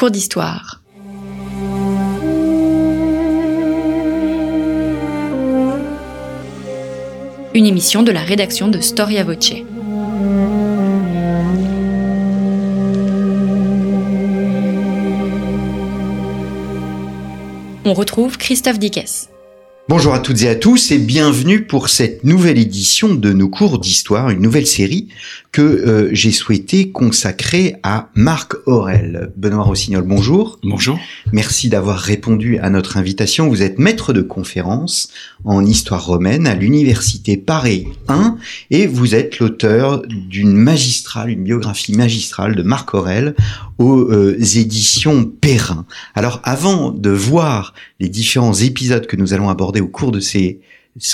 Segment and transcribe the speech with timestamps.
[0.00, 0.80] Cours d'histoire.
[7.52, 9.52] Une émission de la rédaction de Storia Voce.
[17.84, 19.28] On retrouve Christophe Dickès.
[19.90, 23.80] Bonjour à toutes et à tous et bienvenue pour cette nouvelle édition de nos cours
[23.80, 25.08] d'histoire, une nouvelle série
[25.52, 29.32] que euh, j'ai souhaité consacrer à Marc Aurel.
[29.36, 30.58] Benoît Rossignol, bonjour.
[30.62, 30.98] Bonjour.
[31.32, 33.48] Merci d'avoir répondu à notre invitation.
[33.48, 35.10] Vous êtes maître de conférence
[35.44, 38.36] en histoire romaine à l'université Paris 1
[38.70, 43.34] et vous êtes l'auteur d'une magistrale, une biographie magistrale de Marc Aurel
[43.78, 45.84] aux euh, éditions Perrin.
[46.14, 50.60] Alors avant de voir les différents épisodes que nous allons aborder au cours de ces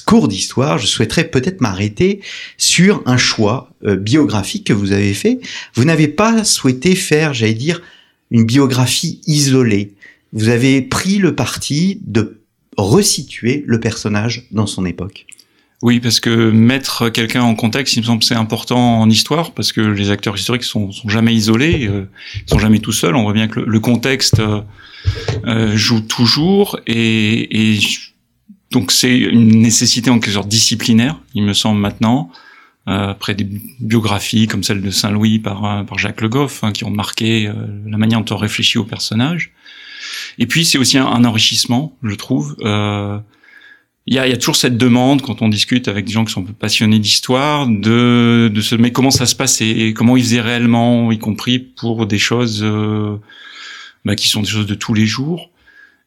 [0.05, 2.21] cours d'histoire, je souhaiterais peut-être m'arrêter
[2.57, 5.39] sur un choix euh, biographique que vous avez fait.
[5.75, 7.83] Vous n'avez pas souhaité faire, j'allais dire,
[8.31, 9.95] une biographie isolée.
[10.33, 12.41] Vous avez pris le parti de
[12.77, 15.27] resituer le personnage dans son époque.
[15.83, 19.73] Oui, parce que mettre quelqu'un en contexte, il me semble c'est important en histoire, parce
[19.73, 23.15] que les acteurs historiques sont, sont jamais isolés, euh, ils sont jamais tout seuls.
[23.15, 27.79] On voit bien que le, contexte euh, joue toujours, et, et
[28.71, 32.31] donc c'est une nécessité en quelque sorte disciplinaire, il me semble maintenant.
[32.89, 33.49] Euh, après des
[33.81, 37.49] biographies comme celle de Saint-Louis par, euh, par Jacques Le Goff, hein, qui ont marqué
[37.49, 37.53] euh,
[37.85, 39.51] la manière dont on réfléchit au personnage.
[40.39, 42.55] Et puis c'est aussi un, un, enrichissement, je trouve.
[42.61, 43.19] Euh,
[44.07, 46.33] il y a, y a, toujours cette demande quand on discute avec des gens qui
[46.33, 51.11] sont passionnés d'histoire de, de se mais comment ça se passait, comment ils faisaient réellement,
[51.11, 52.65] y compris pour des choses
[54.05, 55.51] bah, qui sont des choses de tous les jours.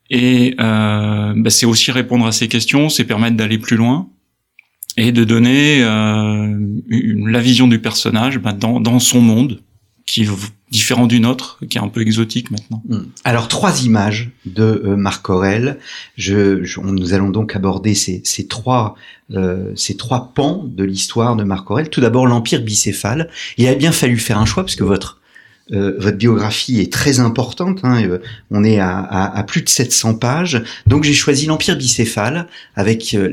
[0.09, 4.07] Et euh, bah, c'est aussi répondre à ces questions, c'est permettre d'aller plus loin
[4.97, 6.57] et de donner euh,
[6.89, 9.61] la vision du personnage bah, dans, dans son monde
[10.05, 10.29] qui est
[10.71, 12.81] différent du nôtre, qui est un peu exotique maintenant.
[12.89, 13.03] Hmm.
[13.23, 15.77] Alors trois images de euh, Marc Aurel.
[16.17, 18.95] Je, je, nous allons donc aborder ces, ces trois
[19.31, 21.89] euh, ces trois pans de l'histoire de Marc Aurel.
[21.89, 23.29] Tout d'abord l'empire bicéphale.
[23.57, 25.18] Il a bien fallu faire un choix parce que votre
[25.71, 27.79] euh, votre biographie est très importante.
[27.83, 28.19] Hein, euh,
[28.51, 30.63] on est à, plus de 700 pages.
[30.87, 33.29] Donc j'ai choisi l'Empire bicéphale avec euh,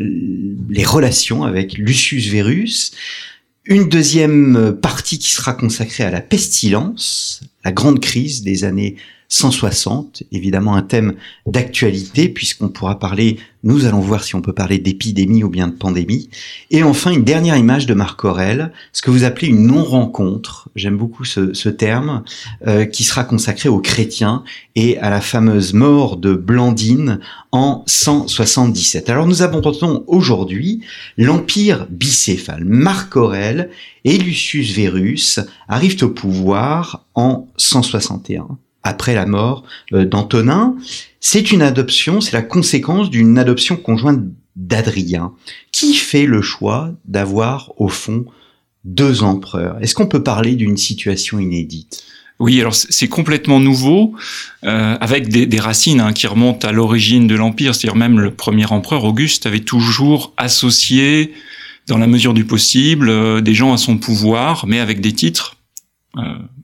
[0.68, 2.92] les relations avec Lucius Verus.
[3.64, 8.96] Une deuxième partie qui sera consacrée à la pestilence, la grande crise des années
[9.28, 11.14] 160, évidemment un thème
[11.46, 15.72] d'actualité puisqu'on pourra parler, nous allons voir si on peut parler d'épidémie ou bien de
[15.72, 16.30] pandémie.
[16.70, 20.96] Et enfin une dernière image de Marc Aurel, ce que vous appelez une non-rencontre, j'aime
[20.96, 22.22] beaucoup ce, ce terme,
[22.66, 24.44] euh, qui sera consacré aux chrétiens
[24.76, 27.18] et à la fameuse mort de Blandine
[27.50, 29.10] en 177.
[29.10, 30.82] Alors nous abordons aujourd'hui
[31.16, 32.64] l'empire bicéphale.
[32.64, 33.70] Marc Aurel
[34.04, 40.76] et Lucius Verus arrivent au pouvoir en 161 après la mort euh, d'Antonin.
[41.20, 44.20] C'est une adoption, c'est la conséquence d'une adoption conjointe
[44.54, 45.32] d'Adrien,
[45.72, 48.24] qui fait le choix d'avoir au fond
[48.84, 49.76] deux empereurs?
[49.82, 52.04] Est-ce qu'on peut parler d'une situation inédite?
[52.38, 54.14] Oui, alors c'est complètement nouveau,
[54.64, 58.66] euh, avec des, racines hein, qui remontent à l'origine de l'Empire, c'est-à-dire même le premier
[58.66, 61.32] empereur Auguste avait toujours associé,
[61.88, 65.56] dans la mesure du possible, euh, des gens à son pouvoir, mais avec des titres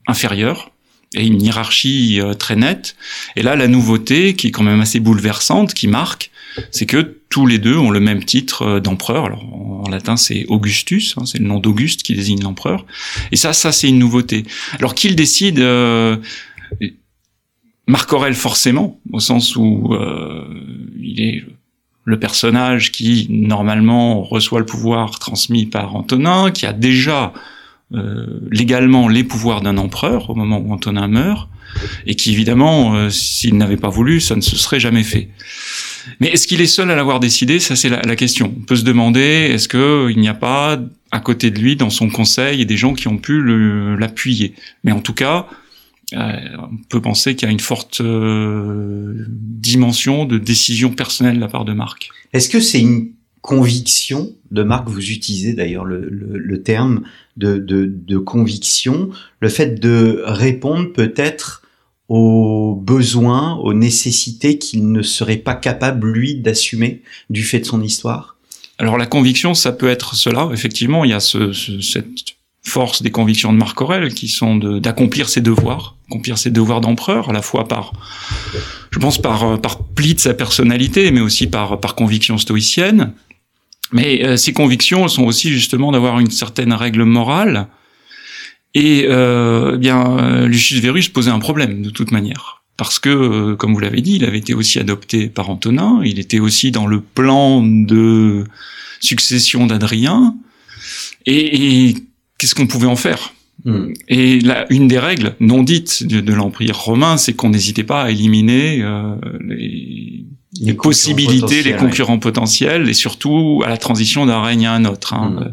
[0.06, 0.72] inférieurs
[1.14, 2.96] et une hiérarchie euh, très nette.
[3.36, 6.30] Et là, la nouveauté, qui est quand même assez bouleversante, qui marque,
[6.70, 9.24] c'est que tous les deux ont le même titre euh, d'empereur.
[9.24, 12.86] Alors en latin, c'est Augustus, hein, c'est le nom d'Auguste qui désigne l'empereur.
[13.32, 14.44] Et ça, ça c'est une nouveauté.
[14.78, 16.16] Alors qu'il décide euh,
[17.86, 20.44] Marc Aurèle forcément, au sens où euh,
[21.00, 21.44] il est
[22.04, 27.32] le personnage qui normalement reçoit le pouvoir transmis par Antonin, qui a déjà
[28.50, 31.48] légalement les pouvoirs d'un empereur au moment où Antonin meurt,
[32.06, 35.28] et qui évidemment, euh, s'il n'avait pas voulu, ça ne se serait jamais fait.
[36.20, 37.60] Mais est-ce qu'il est seul à l'avoir décidé?
[37.60, 38.54] Ça, c'est la, question.
[38.56, 40.80] On peut se demander est-ce qu'il n'y a pas
[41.12, 43.42] à côté de lui, dans son conseil, des gens qui ont pu
[43.96, 44.54] l'appuyer?
[44.84, 45.46] Mais en tout cas,
[46.14, 51.40] euh, on peut penser qu'il y a une forte euh, dimension de décision personnelle de
[51.40, 52.08] la part de Marc.
[52.32, 53.10] Est-ce que c'est une
[53.42, 57.02] conviction de Marc, vous utilisez d'ailleurs le, terme
[57.36, 59.10] de, conviction,
[59.40, 61.62] le fait de répondre peut-être
[62.08, 67.82] aux besoins, aux nécessités qu'il ne serait pas capable, lui, d'assumer du fait de son
[67.82, 68.36] histoire?
[68.78, 73.02] Alors la conviction, ça peut être cela, effectivement, il y a ce, ce, cette force
[73.02, 77.32] des convictions de Marc Aurèle qui sont d'accomplir ses devoirs, accomplir ses devoirs d'empereur, à
[77.32, 77.92] la fois par,
[78.90, 83.14] je pense, par, par pli de sa personnalité, mais aussi par conviction stoïcienne,
[83.92, 87.68] mais euh, ces convictions sont aussi justement d'avoir une certaine règle morale.
[88.74, 92.62] Et euh, eh bien, Lucius Verus posait un problème de toute manière.
[92.76, 96.18] parce que, euh, comme vous l'avez dit, il avait été aussi adopté par Antonin, il
[96.18, 98.44] était aussi dans le plan de
[99.00, 100.34] succession d'Adrien,
[101.26, 101.94] et, et
[102.38, 103.34] qu'est-ce qu'on pouvait en faire?
[103.64, 103.92] Hmm.
[104.08, 108.02] Et là, une des règles non dites de, de l'Empire romain, c'est qu'on n'hésitait pas
[108.02, 110.24] à éliminer euh, les,
[110.60, 115.14] les possibilités, les concurrents potentiels, et surtout à la transition d'un règne à un autre.
[115.14, 115.30] Hein.
[115.30, 115.38] Mm.
[115.38, 115.48] Euh,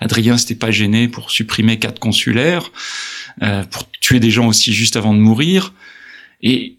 [0.00, 2.70] Adrien s'était pas gêné pour supprimer quatre consulaires,
[3.42, 5.72] euh, pour tuer des gens aussi juste avant de mourir.
[6.42, 6.76] Et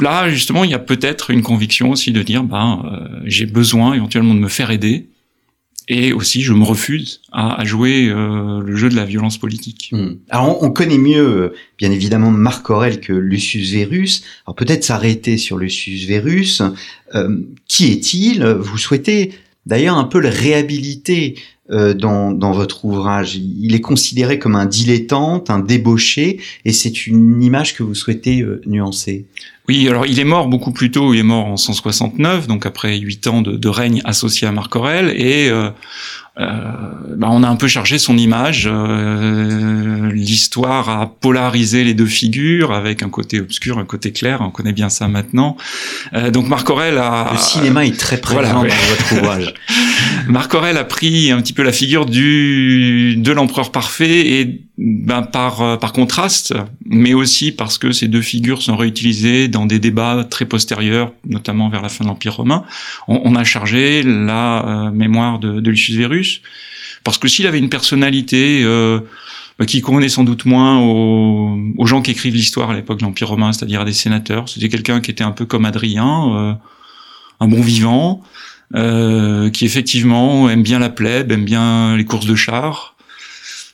[0.00, 3.94] là, justement, il y a peut-être une conviction aussi de dire, ben, euh, j'ai besoin
[3.94, 5.08] éventuellement de me faire aider.
[5.86, 9.90] Et aussi, je me refuse à, à jouer euh, le jeu de la violence politique.
[9.92, 10.14] Hmm.
[10.30, 14.22] Alors, on, on connaît mieux, euh, bien évidemment, Marc Aurèle que Lucius Verus.
[14.46, 16.62] Alors, peut-être s'arrêter sur Lucius Verus.
[17.14, 17.38] Euh,
[17.68, 18.44] qui est-il?
[18.44, 19.32] Vous souhaitez
[19.66, 21.36] d'ailleurs un peu le réhabiliter
[21.70, 23.36] euh, dans, dans votre ouvrage.
[23.36, 28.42] Il est considéré comme un dilettante, un débauché, et c'est une image que vous souhaitez
[28.42, 29.26] euh, nuancer.
[29.68, 32.98] Oui, alors il est mort beaucoup plus tôt, il est mort en 169, donc après
[32.98, 35.70] huit ans de, de règne associé à Marc Aurèle, et euh,
[36.38, 36.44] euh,
[37.16, 38.68] bah, on a un peu chargé son image.
[38.70, 44.40] euh, L'histoire a polarisé les deux figures avec un côté obscur, un côté clair.
[44.40, 45.56] On connaît bien ça maintenant.
[46.12, 48.68] Euh, donc Marc Aurèle a Le cinéma est très présent voilà, ouais.
[48.68, 49.54] dans votre ouvrage.
[50.28, 55.22] Marc Aurèle a pris un petit peu la figure du de l'empereur parfait et ben
[55.22, 56.54] par euh, par contraste,
[56.84, 61.68] mais aussi parce que ces deux figures sont réutilisées dans des débats très postérieurs, notamment
[61.68, 62.64] vers la fin de l'Empire romain.
[63.06, 66.42] On, on a chargé la euh, mémoire de, de Lucius Verus
[67.04, 69.00] parce que s'il avait une personnalité euh,
[69.58, 73.04] bah, qui convenait sans doute moins aux, aux gens qui écrivent l'histoire à l'époque de
[73.04, 76.52] l'Empire romain, c'est-à-dire des sénateurs, c'était quelqu'un qui était un peu comme Adrien, euh,
[77.40, 78.22] un bon vivant,
[78.74, 82.93] euh, qui effectivement aime bien la plèbe, aime bien les courses de chars.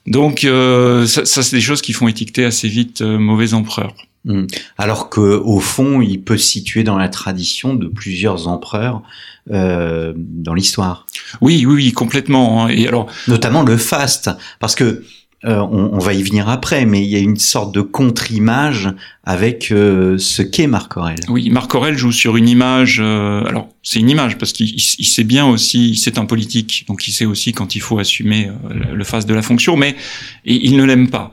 [0.07, 3.95] Donc euh, ça, ça, c'est des choses qui font étiqueter assez vite euh, mauvais empereur.
[4.25, 4.47] Hmm.
[4.77, 9.03] Alors que au fond, il peut se situer dans la tradition de plusieurs empereurs
[9.51, 11.07] euh, dans l'histoire,
[11.41, 12.67] Oui, oui, oui, complètement.
[12.67, 12.69] hein.
[12.69, 15.03] Et alors, notamment le faste, parce que
[15.45, 18.91] euh, on, on va y venir après, mais il y a une sorte de contre-image
[19.25, 21.21] avec euh, ce qu'est Marc Aurèle.
[21.29, 22.99] oui, Marc Aurèle joue sur une image.
[23.03, 26.85] euh, alors, c'est une image parce qu'il il- il sait bien aussi, c'est un politique,
[26.89, 29.97] donc il sait aussi quand il faut assumer euh, le- face de la fonction, mais
[30.45, 31.33] il ne l'aime pas.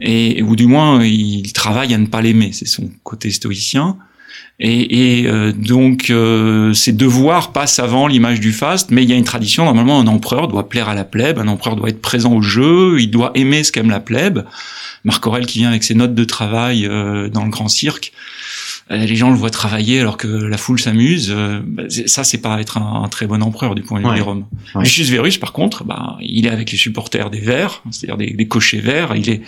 [0.00, 2.50] Et ou du moins, il travaille à ne pas l'aimer.
[2.52, 3.96] C'est son côté stoïcien.
[4.58, 9.12] Et, et, euh, donc, euh, ses devoirs passent avant l'image du faste, mais il y
[9.12, 9.64] a une tradition.
[9.66, 12.96] Normalement, un empereur doit plaire à la plèbe, un empereur doit être présent au jeu,
[13.00, 14.44] il doit aimer ce qu'aime la plèbe.
[15.04, 18.12] Marc Aurèle qui vient avec ses notes de travail euh, dans le grand cirque,
[18.90, 21.30] euh, les gens le voient travailler alors que la foule s'amuse.
[21.36, 24.10] euh, bah, ça, c'est pas être un, un très bon empereur du point de vue
[24.10, 24.16] Ouais.
[24.16, 24.46] des Roms.
[24.74, 24.82] Ouais.
[24.84, 28.48] Lucius Verus, par contre, bah, il est avec les supporters des Verts, c'est-à-dire des, des
[28.48, 29.12] cochers verts.
[29.16, 29.42] Il est,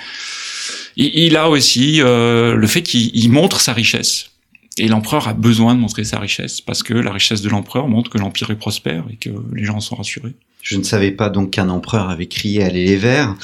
[0.96, 4.30] il, il a aussi euh, le fait qu'il il montre sa richesse.
[4.78, 8.10] Et l'empereur a besoin de montrer sa richesse parce que la richesse de l'empereur montre
[8.10, 10.34] que l'empire est prospère et que les gens en sont rassurés.
[10.62, 13.34] Je ne savais pas donc qu'un empereur avait crié Allez les Verts.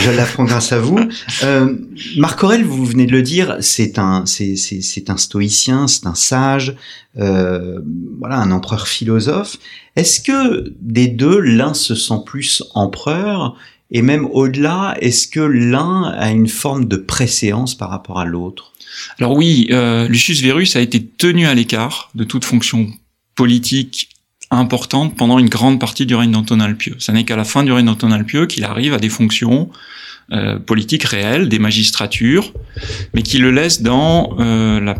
[0.00, 0.98] Je l'apprends grâce à vous.
[1.42, 1.76] Euh,
[2.16, 6.14] Marc Aurèle, vous venez de le dire, c'est un, c'est, c'est un stoïcien, c'est un
[6.14, 6.76] sage,
[7.18, 7.80] euh,
[8.18, 9.58] voilà, un empereur philosophe.
[9.96, 13.56] Est-ce que des deux, l'un se sent plus empereur
[13.90, 18.72] et même au-delà, est-ce que l'un a une forme de préséance par rapport à l'autre?
[19.18, 22.88] Alors oui, euh, Lucius Verus a été tenu à l'écart de toute fonction
[23.34, 24.10] politique
[24.50, 26.96] importante pendant une grande partie du règne d'Antonin le Pieux.
[26.98, 29.70] Ça n'est qu'à la fin du règne d'Antonin le Pieux qu'il arrive à des fonctions
[30.32, 32.52] euh, politiques réelles, des magistratures,
[33.14, 34.96] mais qui le laisse dans euh, la,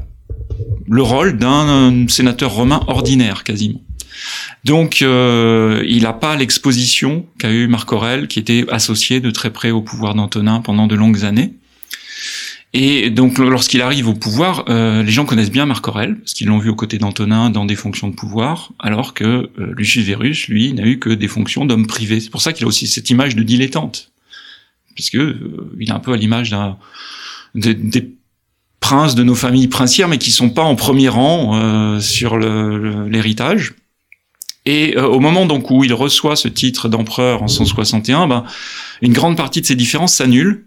[0.88, 3.80] le rôle d'un euh, sénateur romain ordinaire quasiment.
[4.64, 9.50] Donc, euh, il n'a pas l'exposition qu'a eu Marc Aurèle, qui était associé de très
[9.50, 11.54] près au pouvoir d'Antonin pendant de longues années.
[12.72, 16.46] Et donc, lorsqu'il arrive au pouvoir, euh, les gens connaissent bien Marc Aurèle, parce qu'ils
[16.46, 20.46] l'ont vu aux côtés d'Antonin dans des fonctions de pouvoir, alors que euh, Lucius Verus,
[20.46, 22.20] lui, n'a eu que des fonctions d'homme privé.
[22.20, 24.12] C'est pour ça qu'il a aussi cette image de dilettante,
[24.94, 26.78] puisque euh, il est un peu à l'image d'un
[27.54, 28.12] des,
[28.78, 33.74] princes de nos familles princières, mais qui sont pas en premier rang sur l'héritage.
[34.66, 38.44] Et euh, au moment donc où il reçoit ce titre d'empereur en 161, ben,
[39.02, 40.64] une grande partie de ces différences s'annule,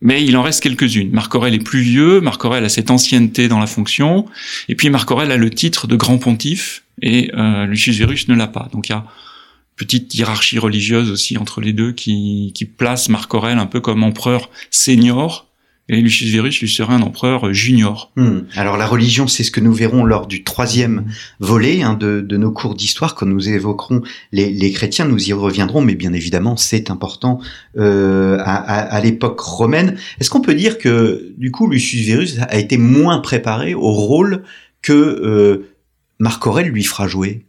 [0.00, 1.10] mais il en reste quelques-unes.
[1.12, 4.26] Marc Aurèle est plus vieux, Marc Aurèle a cette ancienneté dans la fonction,
[4.68, 8.34] et puis Marc Aurèle a le titre de grand pontife, et euh, Lucius Verus ne
[8.34, 8.68] l'a pas.
[8.72, 13.08] Donc il y a une petite hiérarchie religieuse aussi entre les deux qui, qui place
[13.08, 15.46] Marc Aurèle un peu comme empereur senior,
[15.88, 18.12] et Lucius Verus lui serait un empereur junior.
[18.16, 18.40] Hmm.
[18.54, 21.06] Alors la religion, c'est ce que nous verrons lors du troisième
[21.40, 25.94] volet hein, de, nos cours d'histoire, quand nous évoquerons les, chrétiens, nous y reviendrons, mais
[25.94, 27.40] bien évidemment, c'est important
[27.76, 29.96] euh, à, à, l'époque romaine.
[30.20, 34.44] Est-ce qu'on peut dire que, du coup, Lucius Verus a été moins préparé au rôle
[34.82, 35.68] que euh,
[36.18, 37.44] Marc Aurèle lui fera jouer?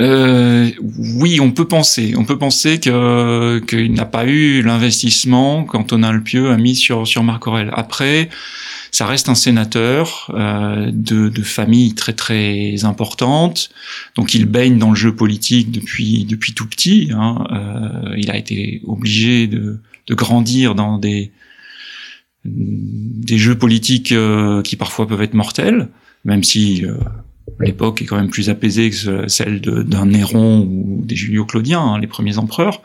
[0.00, 2.14] Euh, oui, on peut penser.
[2.16, 7.06] On peut penser que qu'il n'a pas eu l'investissement qu'Antonin Le Pieux a mis sur
[7.06, 7.70] sur Marc Aurèle.
[7.74, 8.30] Après,
[8.92, 13.70] ça reste un sénateur euh, de, de famille très très importante,
[14.16, 17.10] donc il baigne dans le jeu politique depuis depuis tout petit.
[17.12, 17.44] Hein.
[17.52, 21.30] Euh, il a été obligé de, de grandir dans des
[22.44, 25.88] des jeux politiques euh, qui parfois peuvent être mortels,
[26.24, 26.94] même si euh,
[27.60, 32.06] l'époque est quand même plus apaisée que celle d'un Néron ou des Julio-Claudiens, hein, les
[32.06, 32.82] premiers empereurs,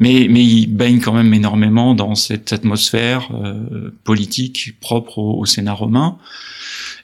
[0.00, 5.46] mais, mais il baigne quand même énormément dans cette atmosphère euh, politique propre au, au,
[5.46, 6.18] Sénat romain.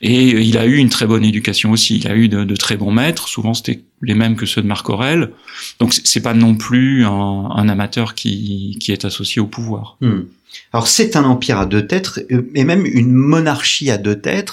[0.00, 1.98] Et il a eu une très bonne éducation aussi.
[1.98, 3.28] Il a eu de, de très bons maîtres.
[3.28, 5.30] Souvent, c'était les mêmes que ceux de Marc Aurèle.
[5.80, 9.96] Donc, c'est pas non plus un, un, amateur qui, qui est associé au pouvoir.
[10.00, 10.22] Hmm.
[10.72, 14.52] Alors c'est un empire à deux têtes et même une monarchie à deux têtes.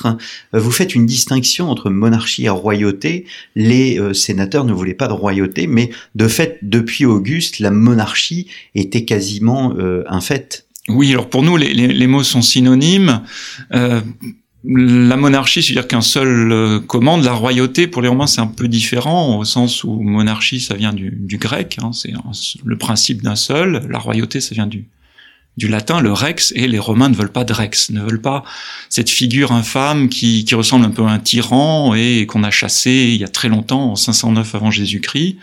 [0.54, 3.26] Vous faites une distinction entre monarchie et royauté.
[3.56, 8.48] Les euh, sénateurs ne voulaient pas de royauté, mais de fait, depuis Auguste, la monarchie
[8.76, 10.66] était quasiment euh, un fait.
[10.88, 13.22] Oui, alors pour nous, les, les, les mots sont synonymes.
[13.74, 14.02] Euh,
[14.68, 17.24] la monarchie, c'est-à-dire qu'un seul euh, commande.
[17.24, 20.94] La royauté, pour les Romains, c'est un peu différent, au sens où monarchie, ça vient
[20.94, 22.14] du, grec, hein, c'est
[22.64, 23.86] le principe d'un seul.
[23.90, 24.86] La royauté, ça vient du,
[25.58, 28.44] du latin, le rex, et les Romains ne veulent pas de rex, ne veulent pas
[28.90, 32.92] cette figure infâme qui, qui ressemble un peu à un tyran et qu'on a chassé
[32.92, 35.38] il y a très longtemps, en 509 avant Jésus-Christ,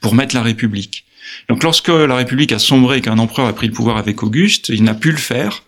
[0.00, 1.04] pour mettre la République.
[1.48, 4.68] Donc lorsque la République a sombré et qu'un empereur a pris le pouvoir avec Auguste,
[4.68, 5.62] il n'a pu le faire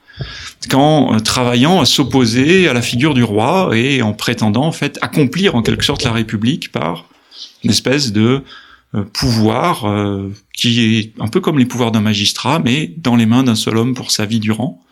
[0.68, 4.98] qu'en euh, travaillant à s'opposer à la figure du roi et en prétendant en fait
[5.02, 7.06] accomplir en quelque sorte la République par
[7.64, 8.42] une espèce de
[8.94, 13.26] euh, pouvoir euh, qui est un peu comme les pouvoirs d'un magistrat, mais dans les
[13.26, 14.82] mains d'un seul homme pour sa vie durant.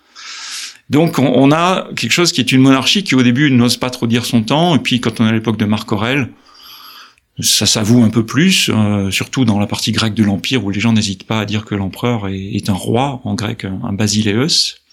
[0.91, 4.07] Donc on, a quelque chose qui est une monarchie qui au début n'ose pas trop
[4.07, 6.29] dire son temps, et puis quand on est à l'époque de Marc Aurèle,
[7.41, 8.71] ça s'avoue un peu plus,
[9.11, 11.75] surtout dans la partie grecque de l'Empire où les gens n'hésitent pas à dire que
[11.75, 14.84] l'empereur est, est, un roi, en grec un basileus.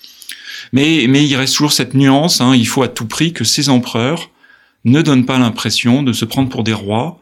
[0.73, 3.69] Mais, mais il reste toujours cette nuance, hein, il faut à tout prix que ces
[3.69, 4.29] empereurs
[4.85, 7.19] ne donnent pas l'impression de se prendre pour des rois,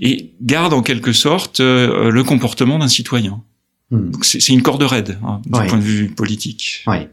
[0.00, 3.42] et garde en quelque sorte euh, le comportement d'un citoyen.
[3.90, 4.10] Hmm.
[4.22, 5.66] C'est une corde raide hein, du ouais.
[5.68, 6.82] point de vue politique.
[6.88, 7.08] Ouais.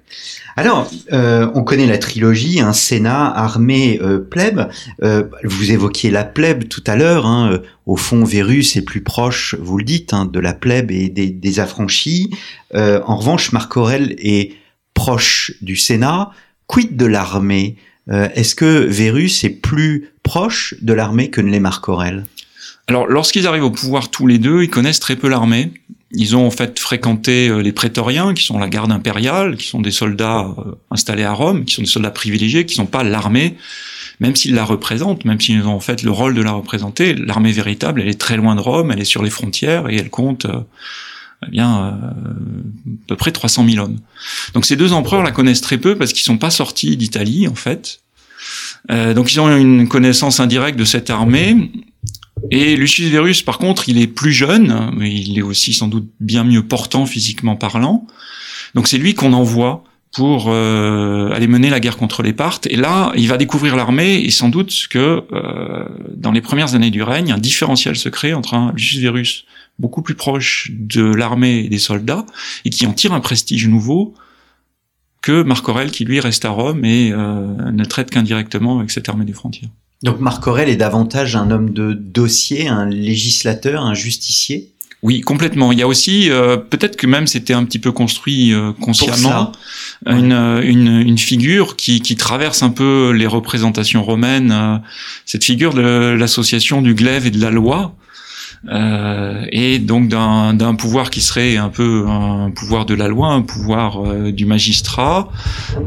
[0.56, 4.70] Alors, euh, on connaît la trilogie, un hein, Sénat, armée, euh, plèbe.
[5.04, 7.28] Euh, vous évoquiez la plèbe tout à l'heure.
[7.28, 10.90] Hein, euh, au fond, Vérus est plus proche, vous le dites, hein, de la plèbe
[10.90, 12.32] et des, des affranchis.
[12.74, 14.54] Euh, en revanche, Marc Aurèle est
[14.94, 16.32] proche du Sénat.
[16.68, 17.76] Quid de l'armée?
[18.10, 22.26] Est-ce que Vérus est plus proche de l'armée que ne l'est Marc Aurèle
[22.88, 25.72] alors, lorsqu'ils arrivent au pouvoir tous les deux, ils connaissent très peu l'armée.
[26.12, 29.82] Ils ont en fait fréquenté euh, les prétoriens, qui sont la garde impériale, qui sont
[29.82, 33.56] des soldats euh, installés à Rome, qui sont des soldats privilégiés, qui sont pas l'armée,
[34.20, 37.16] même s'ils la représentent, même s'ils ont en fait le rôle de la représenter.
[37.16, 40.10] L'armée véritable, elle est très loin de Rome, elle est sur les frontières et elle
[40.10, 40.60] compte euh,
[41.48, 44.00] eh bien euh, à peu près 300 000 hommes.
[44.54, 47.56] Donc ces deux empereurs la connaissent très peu parce qu'ils sont pas sortis d'Italie en
[47.56, 48.02] fait.
[48.92, 51.72] Euh, donc ils ont une connaissance indirecte de cette armée
[52.52, 56.10] et Lucius Verus, par contre, il est plus jeune, mais il est aussi sans doute
[56.20, 58.06] bien mieux portant physiquement parlant.
[58.76, 59.84] Donc c'est lui qu'on envoie
[60.14, 62.68] pour euh, aller mener la guerre contre les Parthes.
[62.68, 65.86] Et là, il va découvrir l'armée et sans doute que euh,
[66.16, 69.46] dans les premières années du règne, un différentiel se crée entre un Lucius Verus
[69.80, 72.26] beaucoup plus proche de l'armée et des soldats
[72.66, 74.14] et qui en tire un prestige nouveau
[75.22, 79.10] que Marc Aurèle qui lui reste à Rome et euh, ne traite qu'indirectement avec cette
[79.10, 79.70] armée des frontières.
[80.04, 84.74] Donc Marc Aurèle est davantage un homme de dossier, un législateur, un justicier?
[85.04, 85.74] Oui, complètement.
[85.74, 89.52] Il y a aussi, euh, peut-être que même c'était un petit peu construit euh, consciemment,
[90.06, 94.78] une, une, une, figure qui, qui, traverse un peu les représentations romaines, euh,
[95.26, 97.96] cette figure de l'association du glaive et de la loi,
[98.70, 103.42] euh, et donc d'un pouvoir qui serait un peu un pouvoir de la loi, un
[103.42, 105.32] pouvoir euh, du magistrat,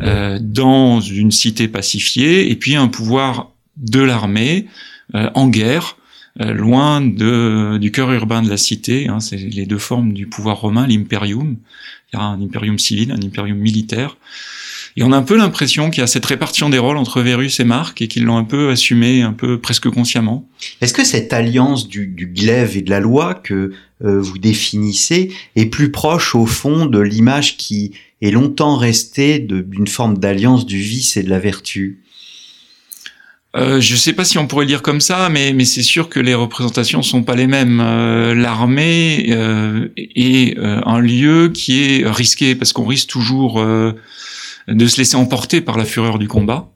[0.02, 4.66] euh, dans une cité pacifiée, et puis un pouvoir de l'armée
[5.14, 5.96] euh, en guerre,
[6.40, 9.08] euh, loin de, du cœur urbain de la cité.
[9.08, 11.56] Hein, c'est les deux formes du pouvoir romain, l'imperium.
[12.12, 14.16] Il y a un imperium civil, un imperium militaire.
[14.98, 17.60] Et on a un peu l'impression qu'il y a cette répartition des rôles entre Vérus
[17.60, 20.48] et Marc et qu'ils l'ont un peu assumé, un peu presque consciemment.
[20.80, 23.72] Est-ce que cette alliance du, du, glaive et de la loi que
[24.04, 29.86] euh, vous définissez est plus proche au fond de l'image qui est longtemps resté d'une
[29.86, 32.02] forme d'alliance du vice et de la vertu?
[33.56, 35.82] Euh, je ne sais pas si on pourrait le dire comme ça, mais, mais c'est
[35.82, 37.80] sûr que les représentations sont pas les mêmes.
[37.80, 43.64] Euh, l'armée euh, est un lieu qui est risqué parce qu'on risque toujours
[44.68, 46.72] de se laisser emporter par la fureur du combat.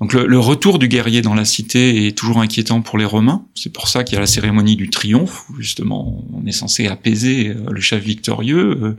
[0.00, 3.44] Donc le, retour du guerrier dans la cité est toujours inquiétant pour les Romains.
[3.54, 6.86] C'est pour ça qu'il y a la cérémonie du triomphe, où justement on est censé
[6.86, 8.96] apaiser le chef victorieux.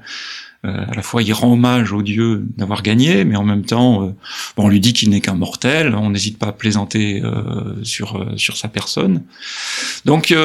[0.64, 4.04] Euh, à la fois il rend hommage au dieu d'avoir gagné, mais en même temps,
[4.04, 4.12] euh,
[4.56, 5.96] bon, on lui dit qu'il n'est qu'un mortel.
[5.96, 9.24] On n'hésite pas à plaisanter euh, sur sur sa personne.
[10.06, 10.36] Donc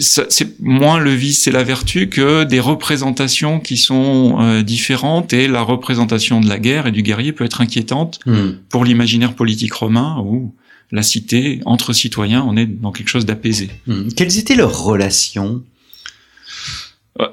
[0.00, 5.62] c'est moins le vice et la vertu que des représentations qui sont différentes et la
[5.62, 8.50] représentation de la guerre et du guerrier peut être inquiétante hmm.
[8.68, 10.54] pour l'imaginaire politique romain où
[10.90, 13.70] la cité entre citoyens, on est dans quelque chose d'apaisé.
[13.86, 14.08] Hmm.
[14.16, 15.62] Quelles étaient leurs relations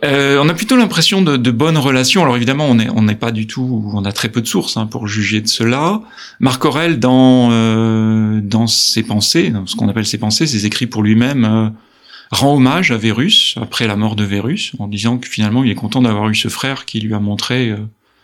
[0.03, 2.23] euh, on a plutôt l'impression de, de, bonnes relations.
[2.23, 4.87] Alors évidemment, on n'est on pas du tout, on a très peu de sources hein,
[4.87, 6.01] pour juger de cela.
[6.39, 10.87] Marc Aurèle, dans euh, dans ses pensées, dans ce qu'on appelle ses pensées, ses écrits
[10.87, 11.69] pour lui-même, euh,
[12.31, 15.75] rend hommage à Vérus après la mort de Vérus, en disant que finalement il est
[15.75, 17.77] content d'avoir eu ce frère qui lui a montré euh,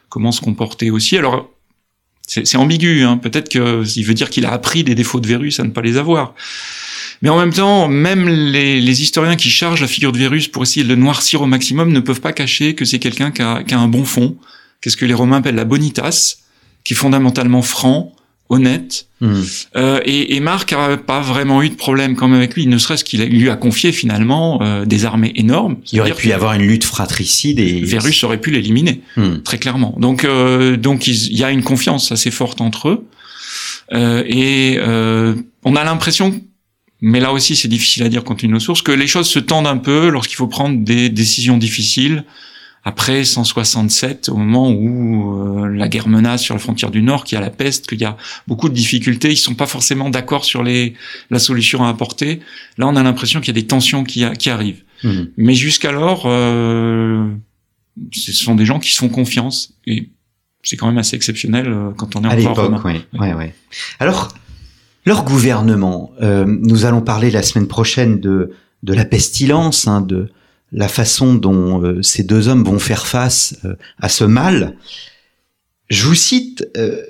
[0.10, 1.18] comment se comporter aussi.
[1.18, 1.50] Alors
[2.27, 3.18] c'est ambigu, hein.
[3.18, 5.98] peut-être qu'il veut dire qu'il a appris des défauts de Vérus à ne pas les
[5.98, 6.34] avoir.
[7.22, 10.63] Mais en même temps, même les, les, historiens qui chargent la figure de Vérus pour
[10.63, 13.63] essayer de le noircir au maximum ne peuvent pas cacher que c'est quelqu'un qui a,
[13.63, 14.38] qui a, un bon fond,
[14.82, 16.38] qu'est-ce que les Romains appellent la bonitas,
[16.84, 18.16] qui est fondamentalement franc,
[18.50, 19.06] honnête.
[19.22, 19.44] Hmm.
[19.75, 22.78] Euh, et, et, Marc a pas vraiment eu de problème quand même avec lui, ne
[22.78, 25.78] serait-ce qu'il lui a confié finalement euh, des armées énormes.
[25.92, 29.38] Il aurait pu y avoir une lutte fratricide et Vérus aurait pu l'éliminer hmm.
[29.44, 29.96] très clairement.
[30.00, 33.06] Donc euh, donc il y a une confiance assez forte entre eux.
[33.94, 36.40] Euh, et euh, on a l'impression
[37.01, 39.27] mais là aussi, c'est difficile à dire compte tenu de nos sources, que les choses
[39.27, 42.24] se tendent un peu lorsqu'il faut prendre des décisions difficiles.
[42.84, 47.36] Après 167, au moment où euh, la guerre menace sur la frontière du Nord, qu'il
[47.36, 48.17] y a la peste, qu'il y a
[48.48, 50.96] beaucoup de difficultés, ils sont pas forcément d'accord sur les,
[51.29, 52.39] la solution à apporter.
[52.79, 54.84] Là, on a l'impression qu'il y a des tensions qui, qui arrivent.
[55.03, 55.22] Mmh.
[55.38, 57.29] Mais jusqu'alors, euh,
[58.12, 60.10] ce sont des gens qui se font confiance et
[60.63, 62.81] c'est quand même assez exceptionnel euh, quand on est à l'époque.
[62.84, 63.46] Oui, oui, oui.
[64.00, 64.34] Alors,
[65.05, 68.52] leur gouvernement, euh, nous allons parler la semaine prochaine de,
[68.84, 70.30] de la pestilence, hein, de
[70.71, 74.78] la façon dont euh, ces deux hommes vont faire face euh, à ce mal.
[75.89, 76.65] Je vous cite,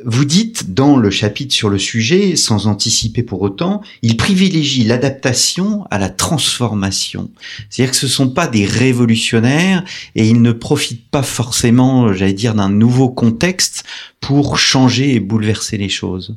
[0.06, 5.86] vous dites dans le chapitre sur le sujet, sans anticiper pour autant, il privilégie l'adaptation
[5.92, 7.30] à la transformation.
[7.70, 9.84] C'est-à-dire que ce ne sont pas des révolutionnaires
[10.16, 13.84] et ils ne profitent pas forcément, j'allais dire, d'un nouveau contexte
[14.20, 16.36] pour changer et bouleverser les choses.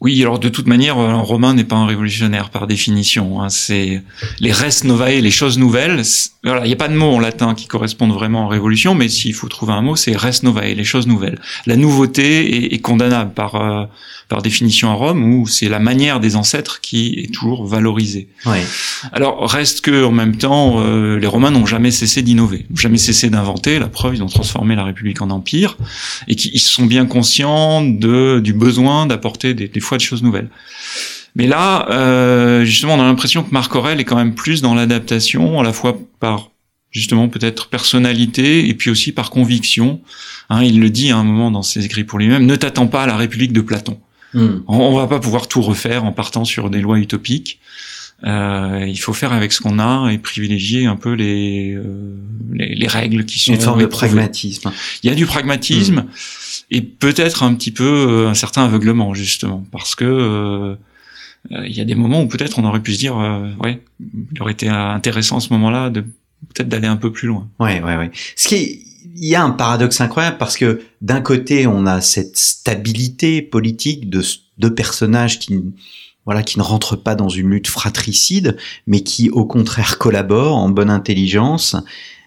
[0.00, 3.42] Oui, alors de toute manière, un romain n'est pas un révolutionnaire par définition.
[3.42, 3.48] Hein.
[3.48, 4.00] C'est
[4.38, 6.02] les res novae, les choses nouvelles.
[6.44, 9.08] Voilà, il n'y a pas de mot en latin qui correspondent vraiment à révolution, mais
[9.08, 11.40] s'il faut trouver un mot, c'est res novae, les choses nouvelles.
[11.66, 13.86] La nouveauté est, condamnable par euh,
[14.28, 18.28] par définition à Rome, où c'est la manière des ancêtres qui est toujours valorisée.
[18.44, 18.62] Ouais.
[19.12, 23.30] Alors reste que en même temps, euh, les Romains n'ont jamais cessé d'innover, jamais cessé
[23.30, 23.78] d'inventer.
[23.78, 25.76] La preuve, ils ont transformé la République en empire,
[26.28, 30.50] et qu'ils sont bien conscients de du besoin d'apporter des, des fois de choses nouvelles.
[31.34, 34.74] Mais là, euh, justement, on a l'impression que Marc Aurèle est quand même plus dans
[34.74, 36.50] l'adaptation, à la fois par
[36.90, 40.00] justement peut-être personnalité et puis aussi par conviction.
[40.50, 43.02] Hein, il le dit à un moment dans ses écrits pour lui-même, ne t'attends pas
[43.02, 43.98] à la République de Platon.
[44.34, 44.60] Hmm.
[44.66, 47.60] On, va pas pouvoir tout refaire en partant sur des lois utopiques.
[48.24, 52.16] Euh, il faut faire avec ce qu'on a et privilégier un peu les, euh,
[52.52, 54.72] les, règles qui sont une forme de pragmatisme.
[55.02, 56.00] Il y a du pragmatisme.
[56.00, 56.08] Hmm
[56.70, 60.74] et peut-être un petit peu euh, un certain aveuglement justement parce que euh,
[61.52, 63.16] euh, il y a des moments où peut-être on aurait pu se dire
[63.62, 67.48] ouais il aurait été intéressant à ce moment-là de peut-être d'aller un peu plus loin.
[67.58, 68.10] Ouais ouais ouais.
[68.36, 68.84] Ce qui
[69.16, 74.10] il y a un paradoxe incroyable parce que d'un côté on a cette stabilité politique
[74.10, 74.22] de
[74.58, 75.62] deux personnages qui
[76.26, 80.68] voilà qui ne rentrent pas dans une lutte fratricide mais qui au contraire collaborent en
[80.68, 81.76] bonne intelligence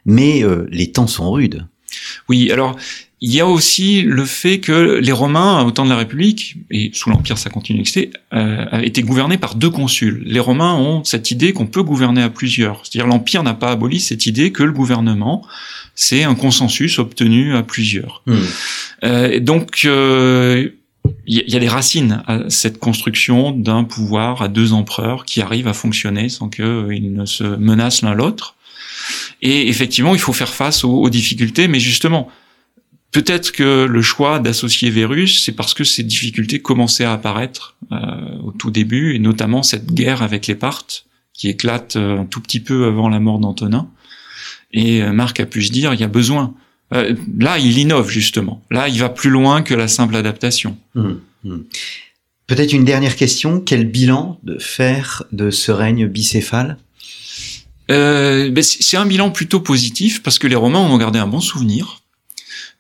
[0.05, 1.67] mais les temps sont rudes.
[2.27, 2.75] Oui, alors
[3.23, 6.89] il y a aussi le fait que les Romains, au temps de la République, et
[6.93, 10.23] sous l'Empire ça continue d'exister, euh, étaient gouvernés par deux consuls.
[10.25, 12.81] Les Romains ont cette idée qu'on peut gouverner à plusieurs.
[12.83, 15.45] C'est-à-dire l'Empire n'a pas aboli cette idée que le gouvernement,
[15.93, 18.23] c'est un consensus obtenu à plusieurs.
[18.25, 18.37] Hmm.
[19.03, 20.69] Euh, donc, euh,
[21.27, 25.67] il y a des racines à cette construction d'un pouvoir à deux empereurs qui arrive
[25.67, 28.55] à fonctionner sans qu'ils ne se menacent l'un l'autre.
[29.43, 32.29] Et effectivement, il faut faire face aux, aux difficultés, mais justement,
[33.11, 37.97] Peut-être que le choix d'associer Vérus, c'est parce que ces difficultés commençaient à apparaître euh,
[38.43, 42.39] au tout début, et notamment cette guerre avec les Parthes, qui éclate euh, un tout
[42.39, 43.89] petit peu avant la mort d'Antonin.
[44.71, 46.53] Et euh, Marc a pu se dire, il y a besoin
[46.93, 48.61] Euh, là, il innove justement.
[48.69, 50.75] Là, il va plus loin que la simple adaptation.
[50.95, 51.63] Hum, hum.
[52.47, 53.61] Peut-être une dernière question.
[53.61, 56.77] Quel bilan de faire de ce règne bicéphale?
[57.89, 61.27] Euh, ben, C'est un bilan plutôt positif parce que les Romains en ont gardé un
[61.27, 62.01] bon souvenir.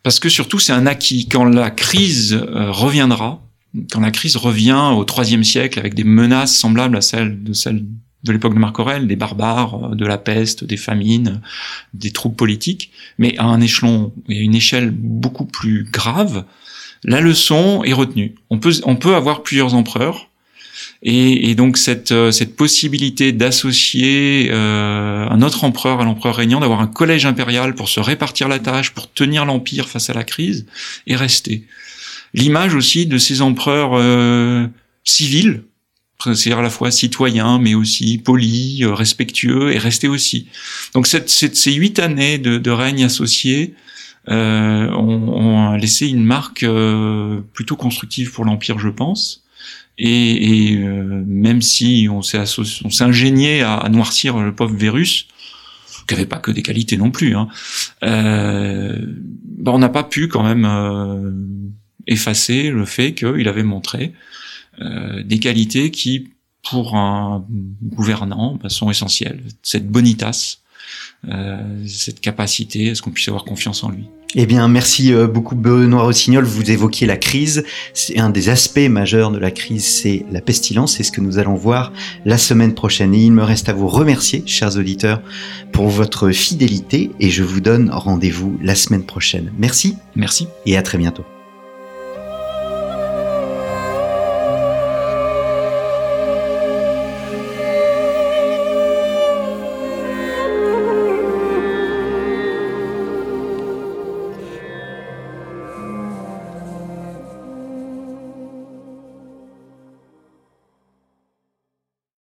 [0.03, 1.27] Parce que surtout, c'est un acquis.
[1.27, 3.41] Quand la crise euh, reviendra,
[3.91, 7.37] quand la crise revient au IIIe siècle avec des menaces semblables à celles
[8.23, 11.41] de l'époque de Marc Aurèle, des barbares, de la peste, des famines,
[11.93, 16.45] des troubles politiques, mais à un échelon et à une échelle beaucoup plus grave,
[17.03, 18.35] la leçon est retenue.
[18.49, 20.29] On peut avoir plusieurs empereurs,
[21.03, 26.59] et, et donc cette, euh, cette possibilité d'associer euh, un autre empereur à l'empereur régnant,
[26.59, 30.23] d'avoir un collège impérial pour se répartir la tâche, pour tenir l'empire face à la
[30.23, 30.65] crise,
[31.07, 31.65] est restée.
[32.33, 34.67] L'image aussi de ces empereurs euh,
[35.03, 35.63] civils,
[36.23, 40.47] c'est-à-dire à la fois citoyens, mais aussi polis, euh, respectueux, est restée aussi.
[40.93, 43.73] Donc cette, cette, ces huit années de, de règne associé
[44.29, 49.43] euh, ont, ont, laissé une marque euh, plutôt constructive pour l'empire, je pense.
[49.97, 55.27] Et, euh, même si on s'est on ingénié à, à, noircir le pauvre Vérus,
[56.07, 57.47] qui avait pas que des qualités non plus, hein,
[58.03, 58.97] euh,
[59.59, 61.31] bah on n'a pas pu quand même euh,
[62.07, 64.13] effacer le fait qu'il avait montré
[65.23, 66.29] des qualités qui,
[66.67, 67.45] pour un
[67.83, 69.43] gouvernant, bah, sont essentielles.
[69.61, 70.60] Cette bonitas,
[71.87, 74.05] cette capacité à ce qu'on puisse avoir confiance en lui.
[74.33, 76.45] Eh bien, merci beaucoup Benoît Rossignol.
[76.45, 77.65] Vous évoquiez la crise.
[77.93, 80.95] C'est un des aspects majeurs de la crise, c'est la pestilence.
[80.95, 81.91] C'est ce que nous allons voir
[82.25, 83.13] la semaine prochaine.
[83.13, 85.21] Et il me reste à vous remercier, chers auditeurs,
[85.73, 89.51] pour votre fidélité et je vous donne rendez-vous la semaine prochaine.
[89.57, 89.97] Merci.
[90.15, 90.47] Merci.
[90.65, 91.25] Et à très bientôt.